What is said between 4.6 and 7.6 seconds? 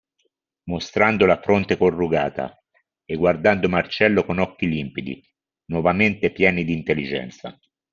limpidi, nuovamente pieni d'intelligenza.